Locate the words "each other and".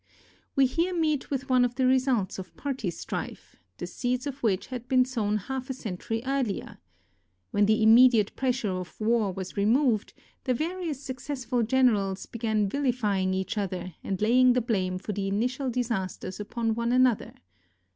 13.35-14.19